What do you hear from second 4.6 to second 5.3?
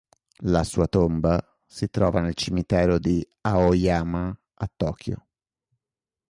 Tokyo.